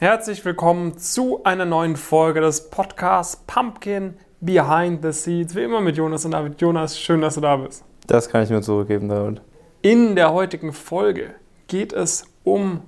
[0.00, 5.56] Herzlich willkommen zu einer neuen Folge des Podcasts Pumpkin Behind the Seeds.
[5.56, 6.60] Wie immer mit Jonas und David.
[6.60, 7.84] Jonas, schön, dass du da bist.
[8.06, 9.42] Das kann ich mir zurückgeben, David.
[9.82, 11.34] In der heutigen Folge
[11.66, 12.82] geht es um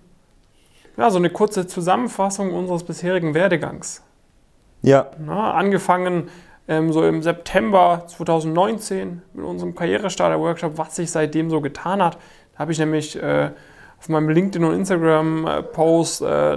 [0.96, 4.04] ja, so eine kurze Zusammenfassung unseres bisherigen Werdegangs.
[4.82, 5.10] Ja.
[5.18, 6.28] Na, angefangen
[6.68, 12.18] ähm, so im September 2019 mit unserem Karrierestarter-Workshop, was sich seitdem so getan hat.
[12.52, 13.50] Da habe ich nämlich äh,
[14.00, 16.56] auf meinem LinkedIn- und Instagram-Post äh,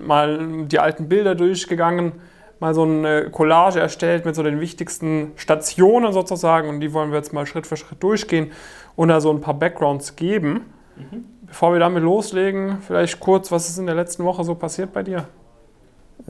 [0.00, 2.12] mal die alten Bilder durchgegangen,
[2.58, 7.18] mal so eine Collage erstellt mit so den wichtigsten Stationen sozusagen und die wollen wir
[7.18, 8.50] jetzt mal Schritt für Schritt durchgehen
[8.96, 10.66] und da so ein paar Backgrounds geben.
[10.96, 11.24] Mhm.
[11.46, 15.04] Bevor wir damit loslegen, vielleicht kurz, was ist in der letzten Woche so passiert bei
[15.04, 15.28] dir?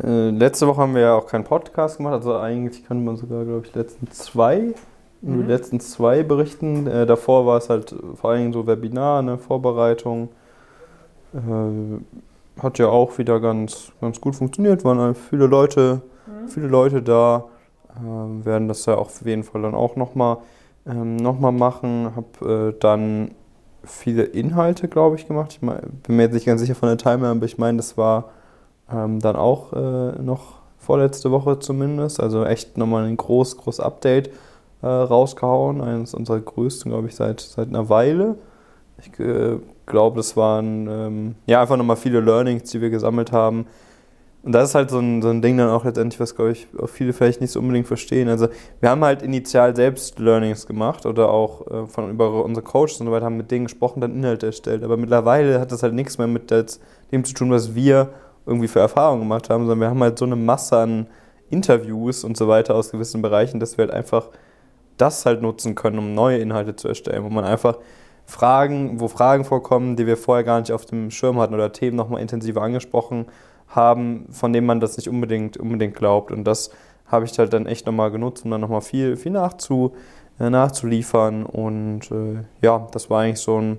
[0.02, 3.44] Äh, letzte Woche haben wir ja auch keinen Podcast gemacht, also eigentlich kann man sogar,
[3.44, 4.74] glaube ich, die letzten zwei,
[5.24, 5.42] mhm.
[5.42, 6.86] die letzten zwei berichten.
[6.86, 10.28] Äh, davor war es halt vor allem so Webinar, eine Vorbereitung.
[11.32, 16.48] Äh, hat ja auch wieder ganz, ganz gut funktioniert, waren viele Leute, mhm.
[16.48, 17.44] viele Leute da.
[17.90, 20.38] Äh, werden das ja auch auf jeden Fall dann auch nochmal
[20.86, 22.12] ähm, noch machen.
[22.14, 23.32] Habe äh, dann
[23.84, 25.52] viele Inhalte, glaube ich, gemacht.
[25.52, 27.96] Ich mein, bin mir jetzt nicht ganz sicher von der Timeline, aber ich meine, das
[27.96, 28.30] war
[28.90, 32.20] ähm, dann auch äh, noch vorletzte Woche zumindest.
[32.20, 34.30] Also echt nochmal ein groß, groß Update
[34.82, 35.80] äh, rausgehauen.
[35.80, 38.36] Eines unserer größten, glaube ich, seit, seit einer Weile.
[38.98, 43.66] Ich äh, glaube, das waren ähm, ja einfach nochmal viele Learnings, die wir gesammelt haben.
[44.44, 46.68] Und das ist halt so ein, so ein Ding dann auch letztendlich, was, glaube ich,
[46.78, 48.28] auch viele vielleicht nicht so unbedingt verstehen.
[48.28, 48.48] Also
[48.80, 53.06] wir haben halt initial selbst Learnings gemacht oder auch äh, von über unsere Coaches und
[53.06, 54.84] so weiter haben mit denen gesprochen, dann Inhalte erstellt.
[54.84, 58.10] Aber mittlerweile hat das halt nichts mehr mit dem zu tun, was wir
[58.44, 61.06] irgendwie für Erfahrungen gemacht haben, sondern wir haben halt so eine Masse an
[61.48, 64.28] Interviews und so weiter aus gewissen Bereichen, dass wir halt einfach
[64.96, 67.78] das halt nutzen können, um neue Inhalte zu erstellen, wo man einfach
[68.26, 71.96] Fragen, wo Fragen vorkommen, die wir vorher gar nicht auf dem Schirm hatten oder Themen
[71.96, 73.26] nochmal intensiver angesprochen
[73.68, 76.30] haben, von denen man das nicht unbedingt, unbedingt glaubt.
[76.30, 76.70] Und das
[77.06, 79.94] habe ich halt dann echt nochmal genutzt, um dann nochmal viel, viel nachzu,
[80.40, 81.44] äh, nachzuliefern.
[81.44, 83.78] Und äh, ja, das war eigentlich so ein,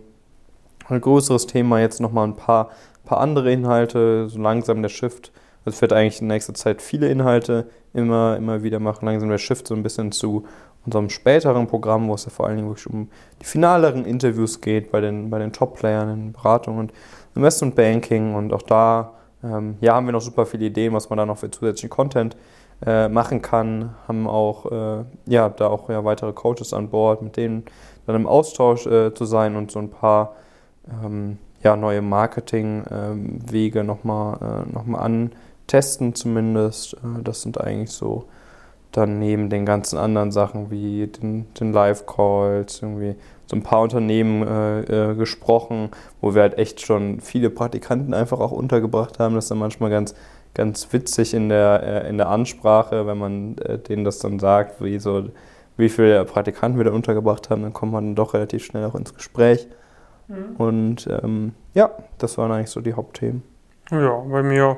[0.89, 1.79] ein größeres Thema.
[1.79, 2.69] Jetzt nochmal ein paar
[3.05, 5.31] paar andere Inhalte, so langsam der Shift.
[5.63, 9.05] Also ich werde eigentlich in nächster Zeit viele Inhalte immer, immer wieder machen.
[9.05, 10.45] Langsam der Shift so ein bisschen zu
[10.85, 13.09] unserem späteren Programm, wo es ja vor allen Dingen wirklich um
[13.41, 16.93] die finaleren Interviews geht bei den, bei den Top-Playern in Beratung und
[17.35, 18.35] Investment Banking.
[18.35, 19.13] Und auch da
[19.43, 22.37] ähm, ja, haben wir noch super viele Ideen, was man da noch für zusätzlichen Content
[22.85, 23.95] äh, machen kann.
[24.07, 27.63] Haben auch äh, ja, da auch ja, weitere Coaches an Bord, mit denen
[28.05, 30.35] dann im Austausch äh, zu sein und so ein paar
[31.03, 34.85] ähm, ja, neue Marketingwege ähm, nochmal äh, noch
[35.65, 36.93] antesten zumindest.
[36.93, 38.25] Äh, das sind eigentlich so
[38.91, 43.15] dann neben den ganzen anderen Sachen wie den, den Live-Calls, irgendwie
[43.45, 45.89] so ein paar Unternehmen äh, äh, gesprochen,
[46.21, 49.35] wo wir halt echt schon viele Praktikanten einfach auch untergebracht haben.
[49.35, 50.15] Das ist dann manchmal ganz,
[50.53, 54.81] ganz witzig in der, äh, in der Ansprache, wenn man äh, denen das dann sagt,
[54.81, 55.25] wie, so,
[55.75, 58.95] wie viele Praktikanten wir da untergebracht haben, dann kommt man dann doch relativ schnell auch
[58.95, 59.67] ins Gespräch.
[60.29, 60.55] Mhm.
[60.57, 63.43] Und ähm, ja, das waren eigentlich so die Hauptthemen.
[63.91, 64.77] Ja, bei mir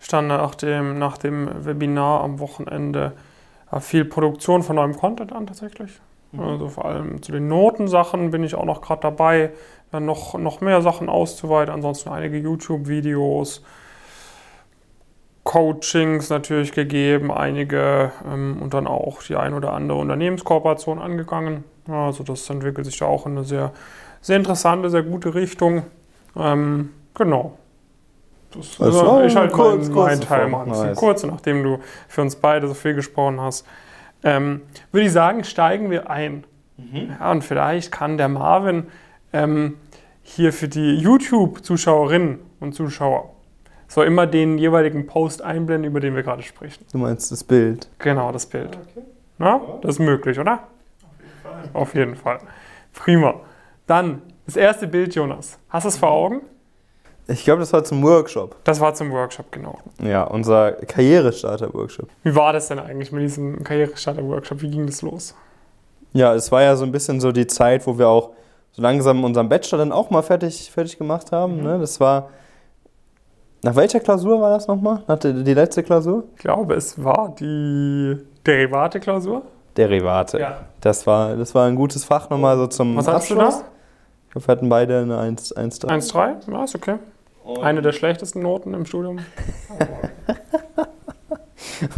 [0.00, 3.12] stand nach dem, nach dem Webinar am Wochenende
[3.70, 6.00] äh, viel Produktion von neuem Content an tatsächlich.
[6.32, 6.40] Mhm.
[6.40, 9.52] Also vor allem zu den Notensachen bin ich auch noch gerade dabei,
[9.92, 11.72] ja, noch, noch mehr Sachen auszuweiten.
[11.72, 13.62] Ansonsten einige YouTube-Videos,
[15.44, 21.64] Coachings natürlich gegeben, einige ähm, und dann auch die ein oder andere Unternehmenskooperation angegangen.
[21.88, 23.72] Also das entwickelt sich da auch in eine sehr,
[24.20, 25.84] sehr interessante, sehr gute Richtung.
[26.36, 27.58] Ähm, genau.
[28.52, 30.70] Das, das also ich halt kurz, mein, mein Teil machen.
[30.70, 30.96] Nice.
[30.96, 31.78] Kurz, nachdem du
[32.08, 33.66] für uns beide so viel gesprochen hast.
[34.22, 34.62] Ähm,
[34.92, 36.44] würde ich sagen, steigen wir ein.
[36.76, 37.16] Mhm.
[37.18, 38.86] Ja, und vielleicht kann der Marvin
[39.32, 39.76] ähm,
[40.22, 43.30] hier für die YouTube-Zuschauerinnen und Zuschauer
[43.88, 46.84] so immer den jeweiligen Post einblenden, über den wir gerade sprechen.
[46.92, 47.88] Du meinst das Bild?
[47.98, 48.76] Genau, das Bild.
[48.76, 49.04] Okay.
[49.38, 50.60] Na, das ist möglich, oder?
[51.72, 52.38] Auf jeden Fall.
[52.92, 53.34] Prima.
[53.86, 55.58] Dann das erste Bild, Jonas.
[55.68, 56.42] Hast du es vor Augen?
[57.30, 58.56] Ich glaube, das war zum Workshop.
[58.64, 59.78] Das war zum Workshop, genau.
[60.02, 62.08] Ja, unser Karrierestarter-Workshop.
[62.24, 64.62] Wie war das denn eigentlich mit diesem Karrierestarter-Workshop?
[64.62, 65.34] Wie ging das los?
[66.12, 68.30] Ja, es war ja so ein bisschen so die Zeit, wo wir auch
[68.72, 71.58] so langsam unseren Bachelor dann auch mal fertig, fertig gemacht haben.
[71.58, 71.62] Mhm.
[71.62, 71.78] Ne?
[71.78, 72.30] Das war.
[73.62, 75.02] Nach welcher Klausur war das nochmal?
[75.06, 76.24] Nach der, die letzte Klausur?
[76.34, 78.16] Ich glaube, es war die
[78.46, 79.42] Derivate-Klausur.
[79.76, 80.40] Derivate.
[80.40, 80.60] Ja.
[80.80, 83.58] Das war, das war ein gutes Fach nochmal so zum Was hast Abschluss.
[83.58, 83.68] du da?
[84.26, 85.86] Ich glaube, wir hatten beide eine 1-3.
[85.86, 86.50] 1-3?
[86.50, 86.96] Ja, ist okay.
[87.44, 89.18] Und eine der schlechtesten Noten im Studium.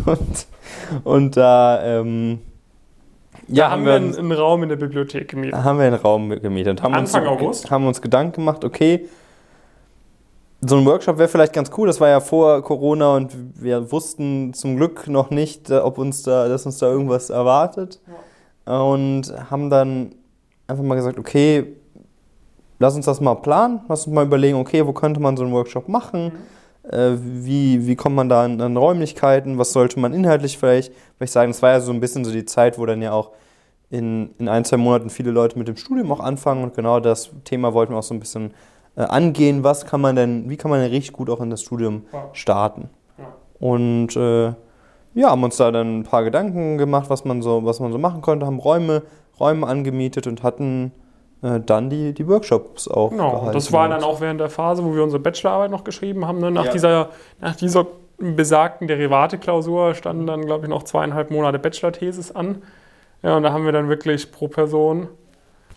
[0.07, 0.47] und,
[1.05, 2.41] und da, ähm,
[3.49, 5.63] ja, da haben wir einen, einen, Raum in der Bibliothek gemietet.
[5.63, 6.83] Haben wir einen Raum gemietet.
[6.83, 7.71] Haben Anfang uns, August?
[7.71, 9.09] Haben uns Gedanken gemacht, okay,
[10.65, 11.89] so ein Workshop wäre vielleicht ganz cool.
[11.89, 16.23] Das war ja vor Corona und wir wussten zum Glück noch nicht, äh, ob uns
[16.23, 18.01] da, dass uns da irgendwas erwartet.
[18.67, 18.81] Ja.
[18.81, 20.15] Und haben dann
[20.69, 21.77] einfach mal gesagt, okay,
[22.83, 25.53] lass uns das mal planen, lass uns mal überlegen, okay, wo könnte man so einen
[25.53, 26.33] Workshop machen?
[26.85, 26.91] Mhm.
[26.91, 29.57] Äh, wie, wie kommt man da an, an, Räumlichkeiten?
[29.57, 31.53] Was sollte man inhaltlich vielleicht, vielleicht sagen?
[31.53, 33.31] Das war ja so ein bisschen so die Zeit, wo dann ja auch
[33.89, 37.31] in, in ein, zwei Monaten viele Leute mit dem Studium auch anfangen und genau das
[37.45, 38.53] Thema wollten wir auch so ein bisschen
[38.97, 41.63] äh, angehen, was kann man denn, wie kann man denn richtig gut auch in das
[41.63, 42.03] Studium
[42.33, 42.91] starten.
[43.61, 44.55] Und äh,
[45.15, 47.99] ja, haben uns da dann ein paar Gedanken gemacht, was man so, was man so
[47.99, 49.03] machen konnte, haben Räume,
[49.39, 50.91] Räume angemietet und hatten
[51.43, 53.11] dann die, die Workshops auch.
[53.11, 53.53] Genau, gehalten.
[53.53, 56.39] das war dann auch während der Phase, wo wir unsere Bachelorarbeit noch geschrieben haben.
[56.39, 56.51] Ne?
[56.51, 56.73] Nach, ja.
[56.73, 57.09] dieser,
[57.41, 57.87] nach dieser
[58.19, 62.63] besagten Derivate-Klausur standen dann, glaube ich, noch zweieinhalb Monate Bachelor-Thesis an.
[63.23, 65.09] Ja, und da haben wir dann wirklich pro Person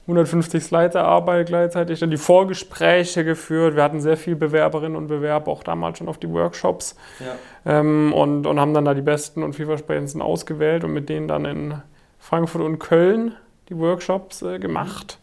[0.07, 3.75] 150 Slides erarbeitet gleichzeitig, dann die Vorgespräche geführt.
[3.75, 7.79] Wir hatten sehr viele Bewerberinnen und Bewerber auch damals schon auf die Workshops ja.
[7.79, 11.45] ähm, und, und haben dann da die besten und vielversprechendsten ausgewählt und mit denen dann
[11.45, 11.81] in
[12.19, 13.33] Frankfurt und Köln
[13.69, 15.17] die Workshops äh, gemacht.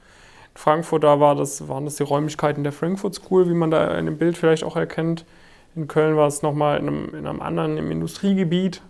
[0.54, 3.96] In Frankfurt, da war das, waren das die Räumlichkeiten der Frankfurt School, wie man da
[3.99, 5.25] in dem Bild vielleicht auch erkennt.
[5.75, 8.82] In Köln war es nochmal in einem, in einem anderen, im Industriegebiet.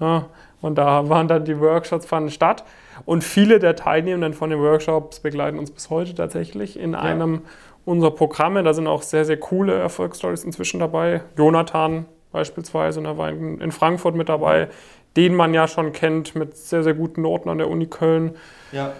[0.00, 0.26] Ja,
[0.60, 2.64] und da waren dann die Workshops fanden statt.
[3.04, 7.00] Und viele der Teilnehmenden von den Workshops begleiten uns bis heute tatsächlich in ja.
[7.00, 7.42] einem
[7.84, 8.62] unserer Programme.
[8.62, 11.22] Da sind auch sehr, sehr coole Erfolgsstories inzwischen dabei.
[11.36, 14.68] Jonathan beispielsweise, der war in Frankfurt mit dabei,
[15.16, 18.36] den man ja schon kennt mit sehr, sehr guten Noten an der Uni Köln.
[18.72, 18.92] Ja.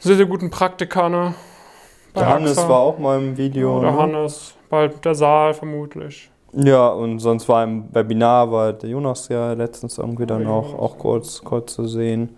[0.00, 1.34] Sehr, sehr guten Praktika, ne?
[2.14, 3.78] der Hannes war auch mal im Video.
[3.78, 3.98] Ja, der ne?
[3.98, 6.30] Hannes, bald der Saal vermutlich.
[6.52, 10.98] Ja, und sonst war im Webinar, war der Jonas ja letztens irgendwie dann auch, auch
[10.98, 12.36] kurz, kurz zu sehen.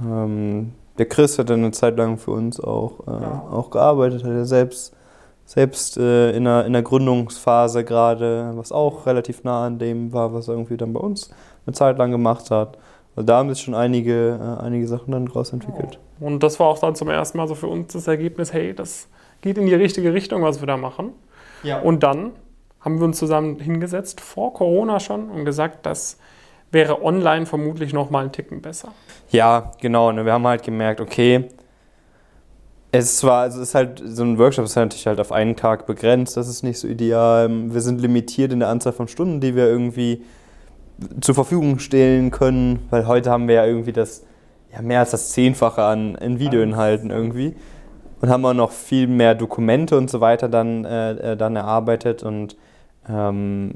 [0.00, 3.42] Ähm, der Chris hat eine Zeit lang für uns auch, äh, ja.
[3.50, 4.94] auch gearbeitet, hat er selbst,
[5.44, 10.32] selbst äh, in, der, in der Gründungsphase gerade, was auch relativ nah an dem war,
[10.32, 11.30] was er irgendwie dann bei uns
[11.66, 12.78] eine Zeit lang gemacht hat.
[13.16, 15.98] Also da haben sich schon einige, äh, einige Sachen dann draus entwickelt.
[16.20, 19.08] Und das war auch dann zum ersten Mal so für uns das Ergebnis, hey, das
[19.40, 21.12] geht in die richtige Richtung, was wir da machen.
[21.62, 21.80] Ja.
[21.80, 22.32] Und dann
[22.80, 26.18] haben wir uns zusammen hingesetzt, vor Corona schon, und gesagt, das
[26.70, 28.92] wäre online vermutlich noch mal einen Ticken besser.
[29.30, 30.12] Ja, genau.
[30.12, 30.24] Ne?
[30.24, 31.48] Wir haben halt gemerkt, okay,
[32.92, 35.86] es war, also es ist halt, so ein Workshop ist natürlich halt auf einen Tag
[35.86, 37.48] begrenzt, das ist nicht so ideal.
[37.50, 40.22] Wir sind limitiert in der Anzahl von Stunden, die wir irgendwie
[41.20, 44.24] zur Verfügung stellen können, weil heute haben wir ja irgendwie das,
[44.72, 47.54] ja, mehr als das Zehnfache an, an Videoinhalten irgendwie.
[48.20, 52.22] Und haben auch noch viel mehr Dokumente und so weiter dann, äh, äh dann erarbeitet.
[52.22, 52.56] Und
[53.08, 53.72] ähm,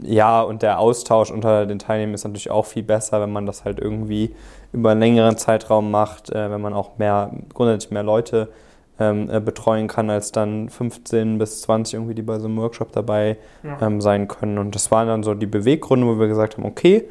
[0.00, 3.64] ja, und der Austausch unter den Teilnehmern ist natürlich auch viel besser, wenn man das
[3.64, 4.34] halt irgendwie
[4.72, 8.48] über einen längeren Zeitraum macht, äh, wenn man auch mehr, grundsätzlich mehr Leute
[8.98, 12.92] ähm, äh, betreuen kann, als dann 15 bis 20 irgendwie, die bei so einem Workshop
[12.92, 13.80] dabei ja.
[13.80, 14.58] ähm, sein können.
[14.58, 17.08] Und das waren dann so die Beweggründe, wo wir gesagt haben, okay,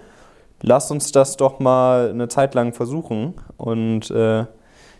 [0.61, 3.35] lass uns das doch mal eine Zeit lang versuchen.
[3.57, 4.45] Und äh,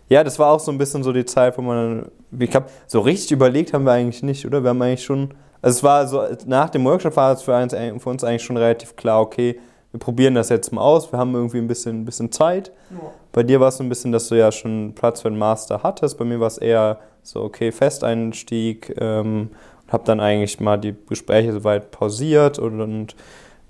[0.08, 2.06] ja, das war auch so ein bisschen so die Zeit, wo man,
[2.38, 4.62] ich glaube, so richtig überlegt haben wir eigentlich nicht, oder?
[4.62, 7.74] Wir haben eigentlich schon also es war so, nach dem Workshop war es für, uns,
[7.74, 9.58] für uns eigentlich schon relativ klar, okay,
[9.96, 12.70] wir probieren das jetzt mal aus, wir haben irgendwie ein bisschen, ein bisschen Zeit.
[12.90, 12.98] Ja.
[13.32, 15.82] Bei dir war es so ein bisschen, dass du ja schon Platz für den Master
[15.82, 16.18] hattest.
[16.18, 18.94] Bei mir war es eher so, okay, Festeinstieg.
[19.00, 19.50] Ähm,
[19.88, 23.16] habe dann eigentlich mal die Gespräche soweit pausiert und, und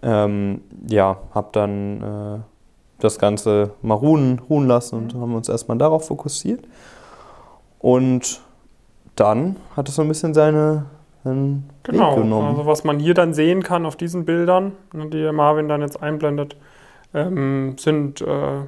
[0.03, 2.39] ähm, ja, habe dann äh,
[2.99, 5.21] das Ganze mal ruhen, ruhen lassen und mhm.
[5.21, 6.65] haben uns erstmal darauf fokussiert.
[7.79, 8.41] Und
[9.15, 10.87] dann hat es so ein bisschen seine,
[11.30, 12.49] einen genau, Weg genommen.
[12.49, 16.02] Also was man hier dann sehen kann auf diesen Bildern, ne, die Marvin dann jetzt
[16.02, 16.56] einblendet,
[17.14, 18.61] ähm, sind äh,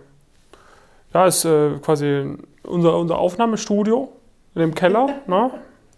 [1.15, 4.11] ja ist äh, quasi unser, unser Aufnahmestudio
[4.55, 5.51] in dem Keller, ne,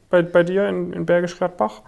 [0.09, 1.83] bei, bei dir in, in Bergisch Gladbach,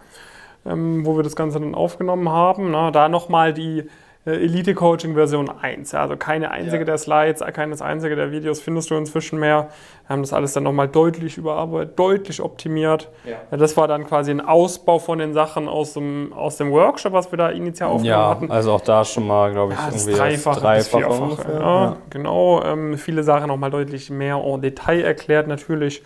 [0.65, 2.71] ähm, wo wir das Ganze dann aufgenommen haben.
[2.71, 3.85] Ne, da nochmal die
[4.25, 5.95] äh, Elite Coaching Version 1.
[5.95, 6.85] Also keine einzige ja.
[6.85, 9.69] der Slides, keines einzige der Videos findest du inzwischen mehr.
[10.07, 13.09] Wir haben das alles dann nochmal deutlich überarbeitet, deutlich optimiert.
[13.25, 13.57] Ja.
[13.57, 17.33] Das war dann quasi ein Ausbau von den Sachen aus dem, aus dem Workshop, was
[17.33, 18.51] wir da initial aufgenommen ja, hatten.
[18.51, 21.53] Also auch da schon mal, glaube ich, ja, irgendwie dreifache, dreifache bis vierfache.
[21.53, 26.03] Ja, Genau, ähm, viele Sachen nochmal deutlich mehr en Detail erklärt natürlich.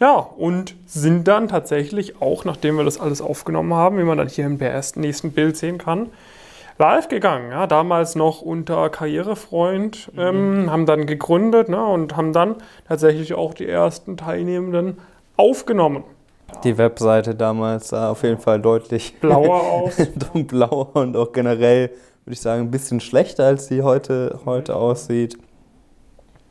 [0.00, 4.28] Ja, und sind dann tatsächlich auch, nachdem wir das alles aufgenommen haben, wie man dann
[4.28, 6.10] hier im ersten nächsten Bild sehen kann,
[6.78, 7.50] live gegangen.
[7.50, 10.20] Ja, damals noch unter Karrierefreund, mhm.
[10.20, 12.56] ähm, haben dann gegründet ne, und haben dann
[12.88, 14.98] tatsächlich auch die ersten Teilnehmenden
[15.36, 16.04] aufgenommen.
[16.62, 19.96] Die Webseite damals sah auf jeden Fall deutlich blauer aus.
[20.32, 21.88] blauer und auch generell,
[22.24, 25.36] würde ich sagen, ein bisschen schlechter, als sie heute, heute aussieht.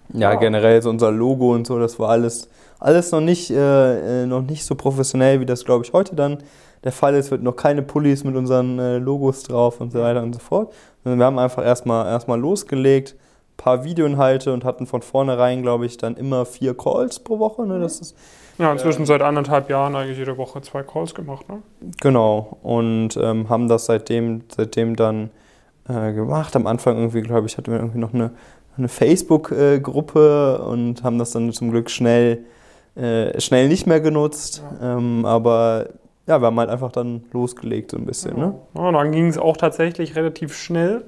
[0.10, 2.50] Ja, ja, generell so unser Logo und so, das war alles,
[2.80, 6.39] alles noch, nicht, äh, äh noch nicht so professionell, wie das, glaube ich, heute dann
[6.84, 10.22] der Fall ist, wird noch keine Pullis mit unseren äh, Logos drauf und so weiter
[10.22, 10.74] und so fort.
[11.04, 13.16] Und wir haben einfach erstmal erstmal losgelegt,
[13.58, 17.66] paar Videoinhalte und hatten von vornherein, glaube ich, dann immer vier Calls pro Woche.
[17.66, 17.80] Ne?
[17.80, 18.18] Das ist,
[18.58, 21.48] ja, inzwischen äh, seit anderthalb Jahren eigentlich jede Woche zwei Calls gemacht.
[21.50, 21.62] Ne?
[22.02, 22.58] Genau.
[22.63, 25.30] Und ähm, haben das seitdem, seitdem dann
[25.88, 26.56] äh, gemacht.
[26.56, 28.32] Am Anfang irgendwie, glaube ich, hatten wir irgendwie noch eine,
[28.78, 32.46] eine Facebook-Gruppe und haben das dann zum Glück schnell,
[32.96, 34.63] äh, schnell nicht mehr genutzt.
[34.82, 34.98] Ja.
[34.98, 35.88] Ähm, aber
[36.25, 38.38] ja, wir haben halt einfach dann losgelegt so ein bisschen.
[38.38, 38.46] Ja.
[38.48, 38.56] Ne?
[38.75, 41.03] Ja, und dann ging es auch tatsächlich relativ schnell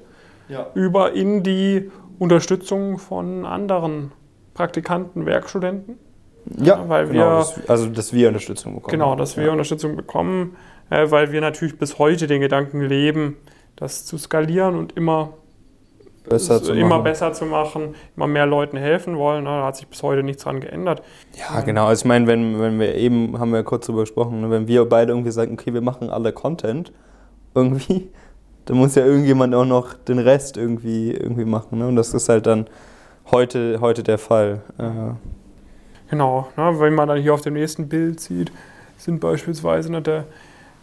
[0.48, 0.66] ja.
[0.74, 4.12] über in die Unterstützung von anderen
[4.54, 5.98] Praktikanten, Werkstudenten.
[6.58, 8.92] Ja, weil genau, wir, das, also dass wir Unterstützung bekommen.
[8.92, 10.56] Genau, dass wir Unterstützung bekommen,
[10.90, 13.36] äh, weil wir natürlich bis heute den Gedanken leben,
[13.74, 15.34] das zu skalieren und immer
[16.28, 17.04] besser, zu, immer machen.
[17.04, 19.44] besser zu machen, immer mehr Leuten helfen wollen.
[19.44, 19.50] Ne?
[19.50, 21.02] Da hat sich bis heute nichts dran geändert.
[21.34, 21.86] Ja, genau.
[21.86, 24.50] Also ich meine, wenn, wenn wir eben, haben wir ja kurz darüber gesprochen, ne?
[24.50, 26.92] wenn wir beide irgendwie sagen, okay, wir machen alle Content
[27.54, 28.10] irgendwie,
[28.66, 31.78] dann muss ja irgendjemand auch noch den Rest irgendwie, irgendwie machen.
[31.78, 31.88] Ne?
[31.88, 32.66] Und das ist halt dann
[33.30, 34.62] heute, heute der Fall.
[34.78, 35.14] Äh.
[36.10, 36.80] Genau, ne?
[36.80, 38.52] wenn man dann hier auf dem nächsten Bild sieht,
[38.96, 40.24] sind beispielsweise ne, der,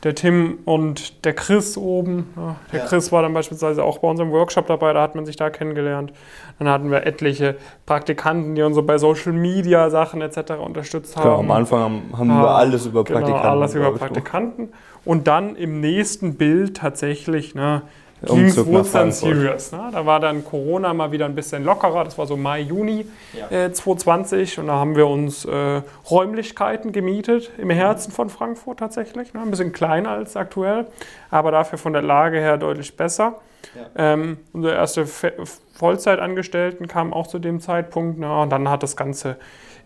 [0.03, 2.33] der Tim und der Chris oben.
[2.35, 2.55] Ne?
[2.71, 2.85] Der ja.
[2.85, 6.11] Chris war dann beispielsweise auch bei unserem Workshop dabei, da hat man sich da kennengelernt.
[6.59, 7.55] Dann hatten wir etliche
[7.85, 10.53] Praktikanten, die uns so bei Social Media Sachen etc.
[10.63, 11.23] unterstützt haben.
[11.23, 13.49] Genau, am Anfang haben, haben wir alles über genau, Praktikanten.
[13.49, 14.69] alles über Praktikanten.
[15.05, 17.83] Und dann im nächsten Bild tatsächlich, ne,
[18.25, 19.71] ging es dann serious.
[19.71, 19.89] Ne?
[19.91, 22.03] Da war dann Corona mal wieder ein bisschen lockerer.
[22.03, 23.65] Das war so Mai, Juni ja.
[23.65, 24.59] äh, 2020.
[24.59, 29.33] Und da haben wir uns äh, Räumlichkeiten gemietet im Herzen von Frankfurt tatsächlich.
[29.33, 29.41] Ne?
[29.41, 30.87] Ein bisschen kleiner als aktuell,
[31.29, 33.39] aber dafür von der Lage her deutlich besser.
[33.75, 34.13] Ja.
[34.13, 35.33] Ähm, unsere erste Fe
[35.73, 38.19] Vollzeitangestellten kamen auch zu dem Zeitpunkt.
[38.19, 38.41] Ne?
[38.41, 39.37] Und dann hat das Ganze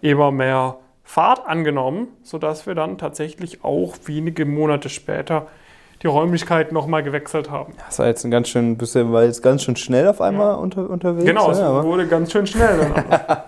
[0.01, 5.47] immer mehr Fahrt angenommen, sodass wir dann tatsächlich auch wenige Monate später
[6.03, 7.73] die Räumlichkeiten nochmal gewechselt haben.
[7.85, 10.53] Das war jetzt ein ganz schön, bisschen, war jetzt ganz schön schnell auf einmal ja.
[10.53, 11.25] unter, unterwegs.
[11.25, 12.79] Genau, es ja, wurde ganz schön schnell.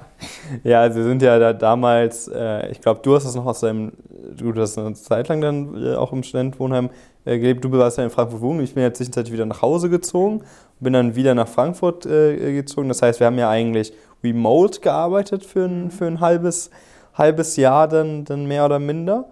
[0.63, 3.60] ja, also wir sind ja da damals, äh, ich glaube, du hast das noch aus
[3.60, 3.91] deinem,
[4.36, 6.89] du hast eine Zeit lang dann äh, auch im Studentenwohnheim
[7.25, 7.63] äh, gelebt.
[7.63, 8.62] Du warst ja in Frankfurt wohnen.
[8.62, 10.41] Ich bin ja zwischenzeitlich wieder nach Hause gezogen,
[10.79, 12.88] bin dann wieder nach Frankfurt äh, gezogen.
[12.89, 16.72] Das heißt, wir haben ja eigentlich remote gearbeitet für ein, für ein halbes,
[17.13, 19.25] halbes Jahr dann, dann mehr oder minder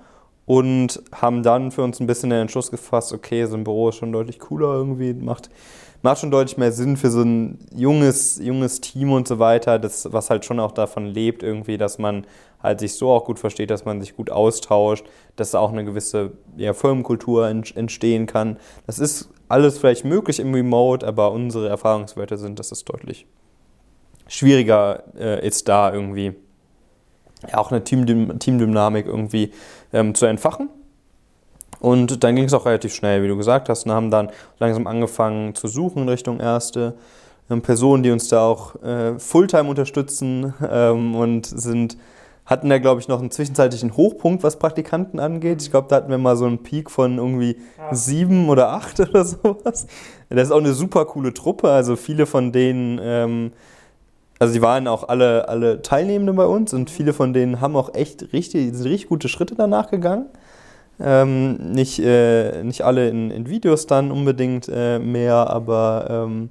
[0.48, 3.98] und haben dann für uns ein bisschen den Entschluss gefasst, okay, so ein Büro ist
[3.98, 5.50] schon deutlich cooler irgendwie, macht,
[6.02, 10.12] macht schon deutlich mehr Sinn für so ein junges, junges Team und so weiter, das,
[10.14, 12.26] was halt schon auch davon lebt irgendwie, dass man
[12.64, 16.32] halt sich so auch gut versteht, dass man sich gut austauscht, dass auch eine gewisse
[16.56, 18.56] ja, Firmenkultur entstehen kann.
[18.86, 23.28] Das ist alles vielleicht möglich im Remote, aber unsere Erfahrungswerte sind, dass es deutlich
[24.30, 26.36] schwieriger äh, ist da irgendwie
[27.50, 29.52] ja, auch eine Team Teamdynamik irgendwie
[29.94, 30.70] ähm, zu entfachen.
[31.80, 34.30] Und dann ging es auch relativ schnell, wie du gesagt hast, und haben dann
[34.60, 36.96] langsam angefangen zu suchen in Richtung Erste.
[37.50, 41.98] Ähm, Personen, die uns da auch äh, Fulltime unterstützen ähm, und sind,
[42.46, 45.62] hatten da, glaube ich, noch einen zwischenzeitlichen Hochpunkt, was Praktikanten angeht.
[45.62, 47.94] Ich glaube, da hatten wir mal so einen Peak von irgendwie ja.
[47.94, 49.88] sieben oder acht oder sowas.
[50.30, 51.70] Das ist auch eine super coole Truppe.
[51.70, 53.52] Also viele von denen ähm,
[54.40, 57.94] also die waren auch alle, alle Teilnehmende bei uns und viele von denen haben auch
[57.94, 60.28] echt richtig, sind richtig gute Schritte danach gegangen.
[61.00, 66.50] Ähm, nicht, äh, nicht alle in, in Videos dann unbedingt äh, mehr, aber ähm,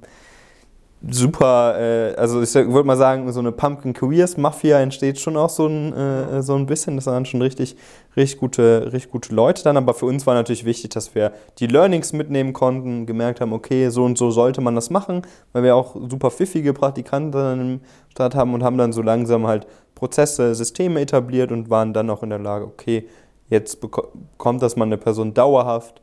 [1.05, 5.49] super, äh, also ich würde mal sagen, so eine Pumpkin Careers Mafia entsteht schon auch
[5.49, 6.95] so ein, äh, so ein bisschen.
[6.95, 7.75] Das waren schon richtig,
[8.15, 9.77] richtig gute, richtig gute Leute dann.
[9.77, 13.89] Aber für uns war natürlich wichtig, dass wir die Learnings mitnehmen konnten, gemerkt haben, okay,
[13.89, 15.21] so und so sollte man das machen,
[15.53, 19.67] weil wir auch super pfiffige Praktikanten im Start haben und haben dann so langsam halt
[19.93, 23.07] Prozesse, Systeme etabliert und waren dann auch in der Lage, okay,
[23.49, 26.01] jetzt bekommt das mal eine Person dauerhaft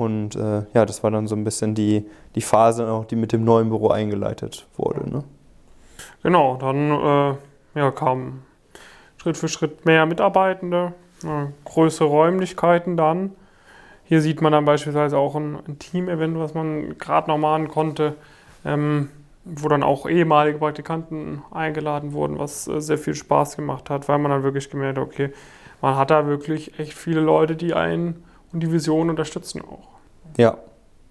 [0.00, 3.32] und äh, ja, das war dann so ein bisschen die, die Phase, auch, die mit
[3.32, 5.08] dem neuen Büro eingeleitet wurde.
[5.08, 5.24] Ne?
[6.22, 8.42] Genau, dann äh, ja, kamen
[9.16, 13.32] Schritt für Schritt mehr Mitarbeitende, äh, größere Räumlichkeiten dann.
[14.04, 18.14] Hier sieht man dann beispielsweise auch ein, ein Team-Event, was man gerade noch machen konnte,
[18.64, 19.10] ähm,
[19.44, 24.18] wo dann auch ehemalige Praktikanten eingeladen wurden, was äh, sehr viel Spaß gemacht hat, weil
[24.18, 25.30] man dann wirklich gemerkt hat, okay,
[25.80, 29.88] man hat da wirklich echt viele Leute, die einen und die Vision unterstützen auch.
[30.36, 30.58] Ja,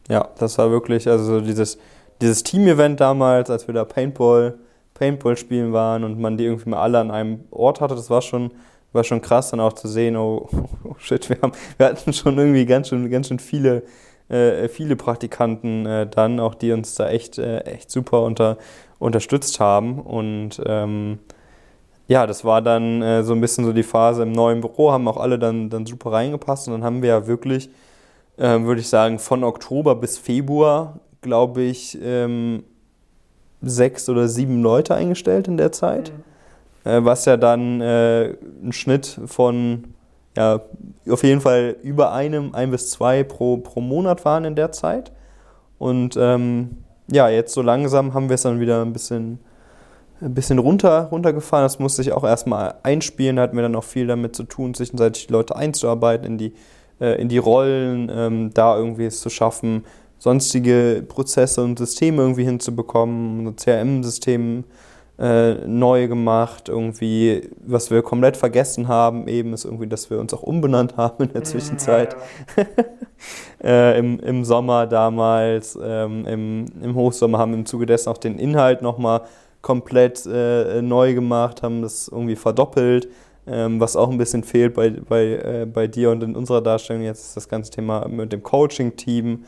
[0.09, 1.77] ja, das war wirklich, also dieses,
[2.21, 4.57] dieses Team-Event damals, als wir da Paintball,
[4.93, 8.21] Paintball spielen waren und man die irgendwie mal alle an einem Ort hatte, das war
[8.21, 8.51] schon,
[8.93, 10.49] war schon krass dann auch zu sehen, oh,
[10.83, 13.83] oh shit, wir, haben, wir hatten schon irgendwie ganz schön, ganz schön viele,
[14.29, 18.57] äh, viele Praktikanten äh, dann, auch die uns da echt, äh, echt super unter,
[18.99, 21.19] unterstützt haben und ähm,
[22.07, 25.07] ja, das war dann äh, so ein bisschen so die Phase im neuen Büro, haben
[25.07, 27.69] auch alle dann, dann super reingepasst und dann haben wir ja wirklich
[28.37, 32.63] ähm, würde ich sagen, von Oktober bis Februar, glaube ich, ähm,
[33.61, 36.11] sechs oder sieben Leute eingestellt in der Zeit.
[36.85, 36.91] Mhm.
[36.91, 39.95] Äh, was ja dann äh, ein Schnitt von,
[40.35, 40.61] ja,
[41.09, 45.11] auf jeden Fall über einem, ein bis zwei pro, pro Monat waren in der Zeit.
[45.79, 46.77] Und ähm,
[47.11, 49.39] ja, jetzt so langsam haben wir es dann wieder ein bisschen,
[50.21, 51.65] ein bisschen runter, runtergefahren.
[51.65, 53.35] Das musste ich auch erstmal einspielen.
[53.35, 56.53] Da hatten wir dann auch viel damit zu tun, zwischenzeitlich die Leute einzuarbeiten in die,
[56.99, 59.85] äh, in die Rollen, ähm, da irgendwie es zu schaffen,
[60.17, 64.63] sonstige Prozesse und Systeme irgendwie hinzubekommen, CRM-System
[65.19, 70.33] äh, neu gemacht, irgendwie, was wir komplett vergessen haben, eben ist irgendwie, dass wir uns
[70.33, 72.15] auch umbenannt haben in der mhm, Zwischenzeit.
[72.55, 72.65] Ja,
[73.63, 73.69] ja.
[73.95, 78.19] äh, im, Im Sommer damals, ähm, im, im Hochsommer haben wir im Zuge dessen auch
[78.19, 79.21] den Inhalt nochmal
[79.61, 83.07] komplett äh, neu gemacht, haben das irgendwie verdoppelt.
[83.49, 87.03] Ähm, was auch ein bisschen fehlt bei, bei, äh, bei dir und in unserer Darstellung
[87.03, 89.45] jetzt ist das ganze Thema mit dem Coaching-Team.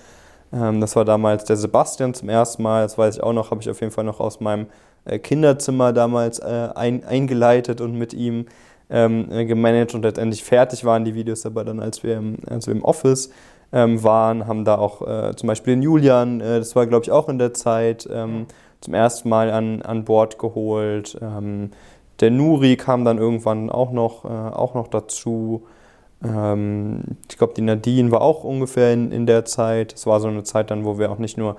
[0.54, 3.62] Ähm, das war damals der Sebastian zum ersten Mal, das weiß ich auch noch, habe
[3.62, 4.68] ich auf jeden Fall noch aus meinem
[5.04, 8.46] äh, Kinderzimmer damals äh, ein, eingeleitet und mit ihm
[8.90, 12.68] ähm, äh, gemanagt und letztendlich fertig waren die Videos aber dann, als wir im, als
[12.68, 13.32] wir im Office
[13.72, 17.12] ähm, waren, haben da auch äh, zum Beispiel den Julian, äh, das war glaube ich
[17.12, 18.48] auch in der Zeit, ähm,
[18.82, 21.18] zum ersten Mal an, an Bord geholt.
[21.22, 21.72] Ähm,
[22.20, 25.64] der Nuri kam dann irgendwann auch noch, äh, auch noch dazu.
[26.24, 29.94] Ähm, ich glaube, die Nadine war auch ungefähr in, in der Zeit.
[29.94, 31.58] Es war so eine Zeit dann, wo wir auch nicht nur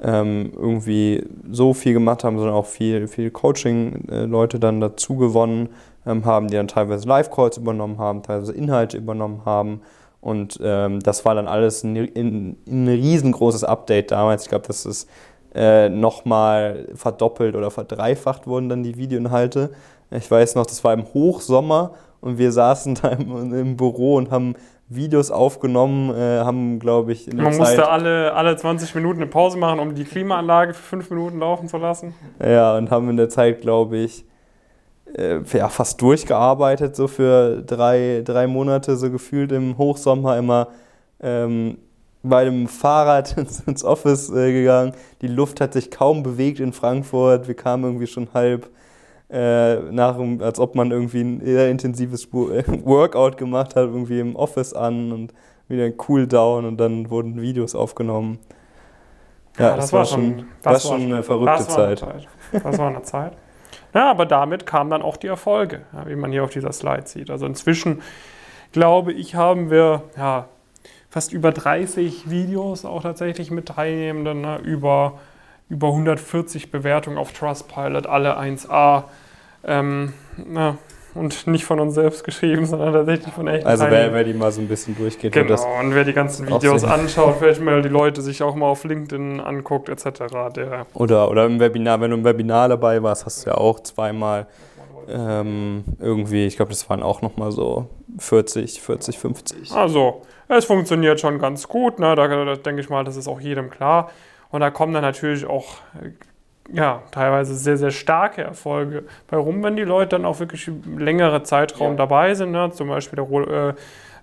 [0.00, 5.70] ähm, irgendwie so viel gemacht haben, sondern auch viel, viel Coaching-Leute dann dazu gewonnen
[6.06, 9.80] ähm, haben, die dann teilweise Live-Calls übernommen haben, teilweise Inhalte übernommen haben.
[10.20, 14.42] Und ähm, das war dann alles ein, ein, ein riesengroßes Update damals.
[14.42, 15.08] Ich glaube, das ist
[15.56, 19.70] äh, nochmal verdoppelt oder verdreifacht wurden dann die Videoinhalte.
[20.10, 24.30] Ich weiß noch, das war im Hochsommer und wir saßen da im, im Büro und
[24.30, 24.54] haben
[24.88, 29.20] Videos aufgenommen, äh, haben, glaube ich, in der Man Zeit musste alle, alle 20 Minuten
[29.20, 32.14] eine Pause machen, um die Klimaanlage für fünf Minuten laufen zu lassen.
[32.38, 34.26] Ja, und haben in der Zeit, glaube ich,
[35.16, 40.68] äh, ja, fast durchgearbeitet, so für drei, drei Monate, so gefühlt im Hochsommer immer
[41.20, 41.78] ähm,
[42.28, 43.36] bei dem Fahrrad
[43.66, 44.92] ins, Office äh, gegangen.
[45.22, 47.48] Die Luft hat sich kaum bewegt in Frankfurt.
[47.48, 48.68] Wir kamen irgendwie schon halb
[49.28, 54.72] äh, nach, als ob man irgendwie ein eher intensives Workout gemacht hat, irgendwie im Office
[54.72, 55.34] an und
[55.68, 58.38] wieder ein Cooldown und dann wurden Videos aufgenommen.
[59.58, 62.02] Ja, ja das, das, war schon, das war schon eine verrückte das Zeit.
[62.02, 62.28] Eine Zeit.
[62.64, 63.32] Das war eine Zeit.
[63.94, 67.06] Ja, aber damit kamen dann auch die Erfolge, ja, wie man hier auf dieser Slide
[67.06, 67.30] sieht.
[67.30, 68.02] Also inzwischen,
[68.72, 70.48] glaube ich, haben wir ja,
[71.16, 75.14] fast über 30 Videos auch tatsächlich mit Teilnehmenden, ne, über
[75.70, 79.04] über 140 Bewertungen auf Trustpilot, alle 1A.
[79.64, 80.76] Ähm, na,
[81.14, 84.52] und nicht von uns selbst geschrieben, sondern tatsächlich von echten Also wer, wer die mal
[84.52, 85.32] so ein bisschen durchgeht.
[85.32, 88.84] Genau, und wer die ganzen Videos anschaut, vielleicht mal die Leute sich auch mal auf
[88.84, 90.20] LinkedIn anguckt, etc.
[90.54, 93.80] Der oder, oder im Webinar, wenn du im Webinar dabei warst, hast du ja auch
[93.80, 94.48] zweimal
[95.08, 97.86] ähm, irgendwie, ich glaube, das waren auch nochmal so
[98.18, 99.72] 40, 40, 50.
[99.72, 102.14] Also, es funktioniert schon ganz gut, ne?
[102.14, 104.10] da, da denke ich mal, das ist auch jedem klar.
[104.50, 106.10] Und da kommen dann natürlich auch äh,
[106.72, 111.42] ja, teilweise sehr, sehr starke Erfolge bei rum, wenn die Leute dann auch wirklich längere
[111.42, 111.96] Zeitraum ja.
[111.96, 112.50] dabei sind.
[112.52, 112.70] Ne?
[112.72, 113.74] Zum Beispiel der, äh,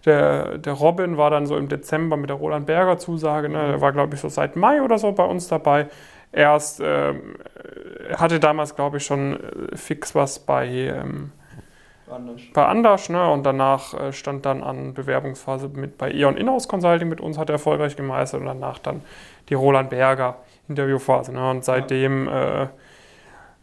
[0.05, 3.49] der, der Robin war dann so im Dezember mit der Roland Berger Zusage.
[3.49, 3.67] Ne?
[3.67, 5.87] Der war, glaube ich, so seit Mai oder so bei uns dabei.
[6.31, 7.13] Erst äh,
[8.15, 9.39] hatte damals, glaube ich, schon
[9.71, 11.31] äh, fix was bei, ähm,
[12.13, 12.41] Anders.
[12.53, 13.09] bei Anders.
[13.09, 13.29] Ne?
[13.29, 17.49] Und danach äh, stand dann an Bewerbungsphase mit bei Eon Inhouse Consulting mit uns, hat
[17.49, 19.01] er erfolgreich gemeistert und danach dann
[19.49, 20.37] die Roland Berger
[20.69, 21.33] Interviewphase.
[21.33, 21.49] Ne?
[21.49, 22.67] Und seitdem äh,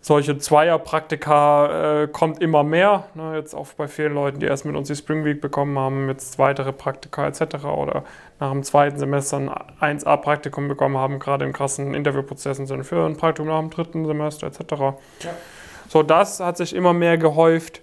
[0.02, 3.04] solche Zweierpraktika äh, kommt immer mehr.
[3.14, 3.36] Ne?
[3.36, 6.38] Jetzt auch bei vielen Leuten, die erst mit uns die Spring Week bekommen haben, jetzt
[6.38, 7.64] weitere Praktika etc.
[7.64, 8.04] oder
[8.38, 9.36] nach dem zweiten Semester
[9.80, 14.06] ein 1A-Praktikum bekommen haben, gerade in krassen Interviewprozessen sind für ein Praktikum nach dem dritten
[14.06, 14.60] Semester etc.
[14.70, 14.94] Ja.
[15.88, 17.82] So, das hat sich immer mehr gehäuft.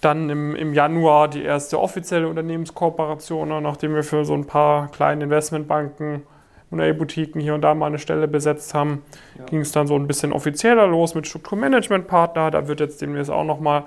[0.00, 3.60] Dann im, im Januar die erste offizielle Unternehmenskooperation, ne?
[3.60, 6.22] nachdem wir für so ein paar kleine Investmentbanken
[6.70, 9.02] und boutiquen hier und da mal eine Stelle besetzt haben,
[9.38, 9.44] ja.
[9.46, 12.50] ging es dann so ein bisschen offizieller los mit Strukturmanagement-Partner.
[12.50, 13.84] Da wird jetzt demnächst auch nochmal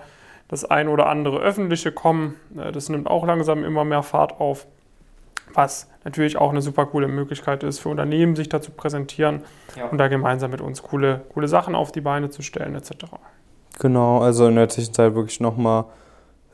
[0.47, 2.35] das ein oder andere öffentliche kommen.
[2.57, 4.67] Äh, das nimmt auch langsam immer mehr Fahrt auf,
[5.53, 9.43] was natürlich auch eine super coole Möglichkeit ist für Unternehmen, sich da zu präsentieren
[9.75, 9.85] ja.
[9.85, 13.05] und da gemeinsam mit uns coole, coole Sachen auf die Beine zu stellen etc.
[13.81, 15.85] Genau, also in der Zwischenzeit wirklich nochmal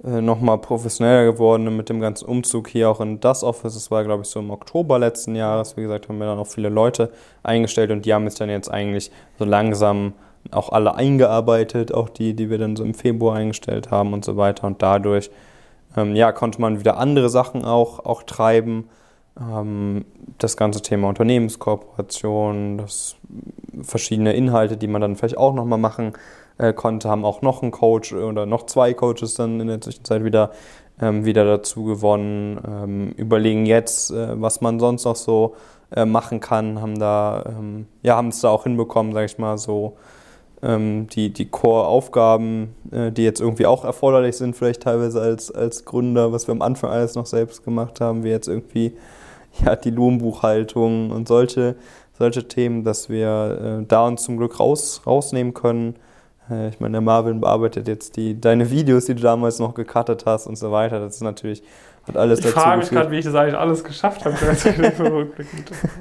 [0.02, 3.74] äh, nochmal professioneller geworden mit dem ganzen Umzug hier auch in das Office.
[3.74, 5.76] Das war, glaube ich, so im Oktober letzten Jahres.
[5.76, 7.12] Wie gesagt, haben wir dann auch viele Leute
[7.44, 10.14] eingestellt und die haben sich dann jetzt eigentlich so langsam
[10.52, 14.38] auch alle eingearbeitet, auch die, die wir dann so im Februar eingestellt haben und so
[14.38, 14.66] weiter.
[14.66, 15.30] Und dadurch
[15.98, 18.88] ähm, ja, konnte man wieder andere Sachen auch, auch treiben.
[19.38, 20.06] Ähm,
[20.38, 23.18] das ganze Thema Unternehmenskooperation, das
[23.82, 26.14] verschiedene Inhalte, die man dann vielleicht auch nochmal machen
[26.58, 30.24] äh, konnte, haben auch noch einen Coach oder noch zwei Coaches dann in der Zwischenzeit
[30.24, 30.52] wieder,
[31.02, 35.56] ähm, wieder dazu gewonnen, ähm, überlegen jetzt, äh, was man sonst noch so
[35.96, 39.58] äh, machen kann, haben da, ähm, ja, haben es da auch hinbekommen, sage ich mal,
[39.58, 39.98] so
[40.62, 45.86] ähm, die, die Core-Aufgaben, äh, die jetzt irgendwie auch erforderlich sind, vielleicht teilweise als, als
[45.86, 48.94] Gründer, was wir am Anfang alles noch selbst gemacht haben, wie jetzt irgendwie
[49.64, 51.76] ja, die Lohnbuchhaltung und solche,
[52.18, 55.96] solche Themen, dass wir äh, da uns zum Glück raus, rausnehmen können.
[56.50, 60.26] Äh, ich meine, der Marvin bearbeitet jetzt die, deine Videos, die du damals noch gecuttet
[60.26, 61.00] hast und so weiter.
[61.00, 61.64] Das ist natürlich,
[62.08, 64.36] hat alles ich dazu Ich frage mich gerade, wie ich das eigentlich alles geschafft habe.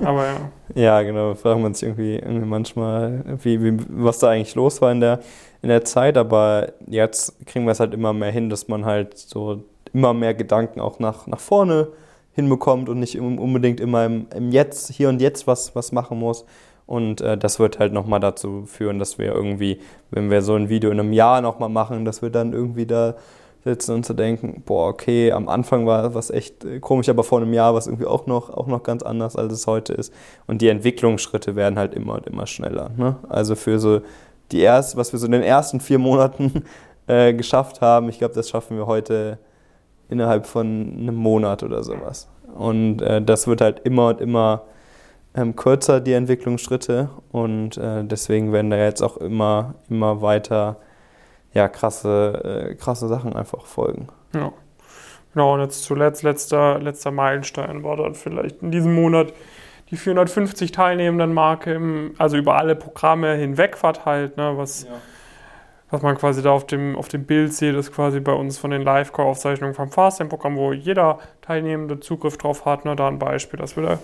[0.04, 0.36] Aber ja.
[0.74, 4.92] Ja, genau, fragt man sich irgendwie, irgendwie manchmal, wie, wie, was da eigentlich los war
[4.92, 5.20] in der,
[5.62, 9.16] in der Zeit, aber jetzt kriegen wir es halt immer mehr hin, dass man halt
[9.16, 11.88] so immer mehr Gedanken auch nach, nach vorne
[12.34, 16.44] hinbekommt und nicht unbedingt immer im, im Jetzt, hier und jetzt was, was machen muss.
[16.86, 20.68] Und äh, das wird halt nochmal dazu führen, dass wir irgendwie, wenn wir so ein
[20.68, 23.14] Video in einem Jahr nochmal machen, dass wir dann irgendwie da
[23.64, 27.40] sitzen und zu denken, boah, okay, am Anfang war was echt äh, komisch, aber vor
[27.40, 30.12] einem Jahr war es irgendwie auch noch, auch noch ganz anders, als es heute ist.
[30.46, 32.90] Und die Entwicklungsschritte werden halt immer und immer schneller.
[32.96, 33.16] Ne?
[33.28, 34.00] Also für so
[34.52, 36.62] die erst, was wir so in den ersten vier Monaten
[37.08, 39.38] äh, geschafft haben, ich glaube, das schaffen wir heute
[40.08, 42.28] innerhalb von einem Monat oder sowas.
[42.56, 44.62] Und äh, das wird halt immer und immer
[45.36, 47.10] ähm, kürzer, die Entwicklungsschritte.
[47.30, 50.76] Und äh, deswegen werden da jetzt auch immer, immer weiter
[51.52, 54.08] ja, krasse, äh, krasse Sachen einfach folgen.
[54.34, 54.52] Ja.
[55.32, 59.34] Genau, und jetzt zuletzt, letzter, letzter Meilenstein war dann vielleicht in diesem Monat
[59.90, 64.90] die 450 teilnehmenden Marke, im, also über alle Programme hinweg verteilt, ne, was, ja.
[65.90, 68.70] was man quasi da auf dem, auf dem Bild sieht, ist quasi bei uns von
[68.70, 72.84] den Live-Core-Aufzeichnungen vom Fasting-Programm, wo jeder Teilnehmende Zugriff drauf hat.
[72.84, 73.98] Ne, da ein Beispiel, dass wir da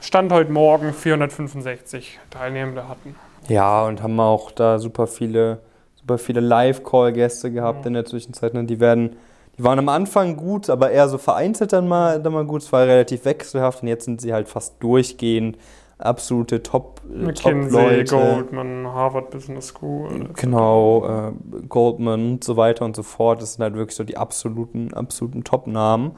[0.00, 3.14] Stand heute Morgen 465 Teilnehmende hatten.
[3.48, 5.60] Ja, und haben auch da super viele
[6.00, 7.88] super viele Live-Call-Gäste gehabt mhm.
[7.88, 8.54] in der Zwischenzeit.
[8.54, 8.64] Ne?
[8.64, 9.16] Die werden,
[9.58, 12.62] die waren am Anfang gut, aber eher so vereinzelt dann mal, dann mal gut.
[12.62, 15.56] Es war relativ wechselhaft und jetzt sind sie halt fast durchgehend
[15.98, 20.30] absolute Top, McKinsey, Top Goldman, Harvard Business School.
[20.34, 21.32] Genau, äh,
[21.68, 23.42] Goldman und so weiter und so fort.
[23.42, 26.12] Das sind halt wirklich so die absoluten, absoluten Top-Namen.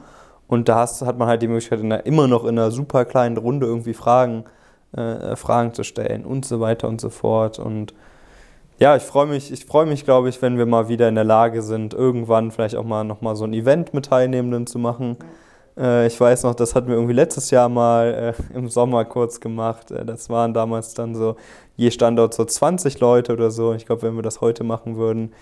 [0.47, 3.37] Und da hat man halt die Möglichkeit, in einer, immer noch in einer super kleinen
[3.37, 4.43] Runde irgendwie Fragen,
[4.95, 7.59] äh, Fragen zu stellen und so weiter und so fort.
[7.59, 7.93] Und
[8.79, 11.23] ja, ich freue mich, ich freue mich, glaube ich, wenn wir mal wieder in der
[11.23, 15.17] Lage sind, irgendwann vielleicht auch mal nochmal so ein Event mit Teilnehmenden zu machen.
[15.77, 19.39] Äh, ich weiß noch, das hatten wir irgendwie letztes Jahr mal äh, im Sommer kurz
[19.39, 19.91] gemacht.
[19.91, 21.35] Äh, das waren damals dann so
[21.75, 23.73] je Standort so 20 Leute oder so.
[23.73, 25.33] Ich glaube, wenn wir das heute machen würden,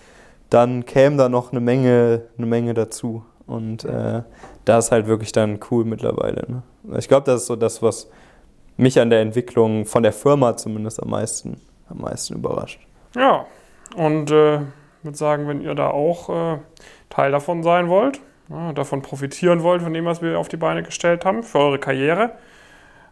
[0.49, 3.23] dann käme da noch eine Menge, eine Menge dazu.
[3.51, 4.23] Und äh,
[4.65, 6.45] das ist halt wirklich dann cool mittlerweile.
[6.47, 6.63] Ne?
[6.97, 8.09] Ich glaube, das ist so das, was
[8.77, 11.59] mich an der Entwicklung von der Firma zumindest am meisten,
[11.89, 12.79] am meisten überrascht.
[13.15, 13.45] Ja,
[13.95, 14.61] und äh,
[15.03, 16.57] würde sagen, wenn ihr da auch äh,
[17.09, 20.81] Teil davon sein wollt, ja, davon profitieren wollt, von dem, was wir auf die Beine
[20.83, 22.31] gestellt haben, für eure Karriere,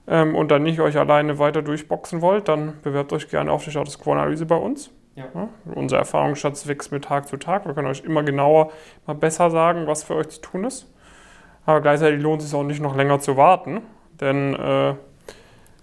[0.07, 3.71] ähm, und dann nicht euch alleine weiter durchboxen wollt, dann bewerbt euch gerne auf die
[3.71, 4.89] Status Quo-Analyse bei uns.
[5.19, 5.49] Ja.
[5.75, 7.65] Unser Erfahrungsschatz wächst mit Tag zu Tag.
[7.65, 8.71] Wir können euch immer genauer,
[9.05, 10.87] mal besser sagen, was für euch zu tun ist.
[11.65, 13.81] Aber gleichzeitig lohnt es sich auch nicht noch länger zu warten,
[14.21, 14.95] denn äh,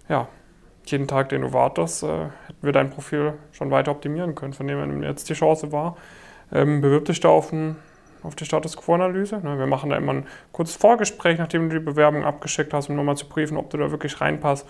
[0.09, 0.29] ja,
[0.87, 4.55] jeden Tag, den du wartest, äh, hätten wir dein Profil schon weiter optimieren können.
[4.55, 5.97] Von dem her jetzt die Chance war,
[6.53, 7.77] ähm, bewirb dich da auf, ein,
[8.23, 9.41] auf die Status Quo-Analyse.
[9.41, 12.97] Ne, wir machen da immer ein kurzes Vorgespräch, nachdem du die Bewerbung abgeschickt hast, um
[12.97, 14.67] nochmal zu prüfen, ob du da wirklich reinpasst,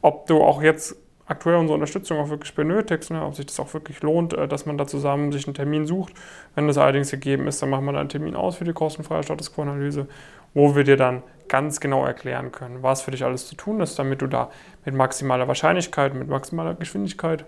[0.00, 3.72] ob du auch jetzt aktuell unsere Unterstützung auch wirklich benötigst, ne, ob sich das auch
[3.74, 6.14] wirklich lohnt, äh, dass man da zusammen sich einen Termin sucht.
[6.54, 9.22] Wenn das allerdings gegeben ist, dann machen wir da einen Termin aus für die kostenfreie
[9.22, 10.06] Status Quo-Analyse,
[10.54, 13.98] wo wir dir dann ganz genau erklären können, was für dich alles zu tun ist,
[13.98, 14.50] damit du da
[14.84, 17.44] mit maximaler Wahrscheinlichkeit, mit maximaler Geschwindigkeit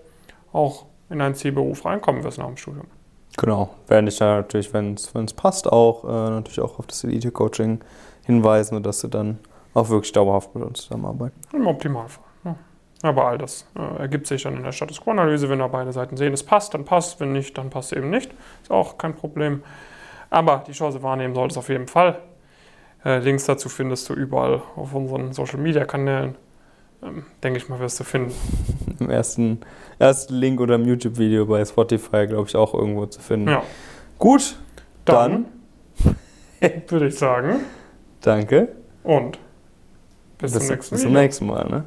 [0.53, 2.85] auch in einen Zielberuf reinkommen wirst nach dem Studium.
[3.37, 7.79] Genau, werde ich da natürlich, wenn es passt, auch äh, natürlich auch auf das Elite-Coaching
[8.25, 9.39] hinweisen, dass du dann
[9.73, 11.39] auch wirklich dauerhaft mit uns zusammenarbeiten.
[11.53, 12.28] Im Optimalfall.
[13.01, 15.49] Aber all das äh, ergibt sich dann in der Status Quo-Analyse.
[15.49, 17.19] Wenn da beide Seiten sehen, es passt, dann passt.
[17.19, 18.31] Wenn nicht, dann passt eben nicht.
[18.61, 19.63] Ist auch kein Problem.
[20.29, 22.19] Aber die Chance wahrnehmen solltest auf jeden Fall.
[23.05, 26.35] Äh, Links dazu findest du überall auf unseren Social Media Kanälen.
[27.01, 28.33] Ähm, denke ich mal, wirst du finden.
[28.99, 29.61] Im ersten,
[29.97, 33.47] ersten Link oder im YouTube-Video bei Spotify, glaube ich, auch irgendwo zu finden.
[33.47, 33.63] Ja.
[34.17, 34.57] Gut,
[35.05, 35.45] dann,
[36.59, 37.61] dann würde ich sagen.
[38.19, 38.75] Danke.
[39.03, 39.39] Und
[40.37, 40.97] bis, bis zum nächsten Mal.
[40.97, 41.69] Bis zum nächsten Mal.
[41.69, 41.83] Ne?